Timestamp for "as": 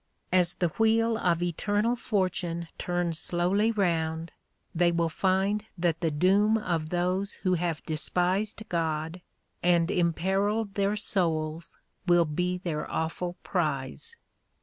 0.31-0.55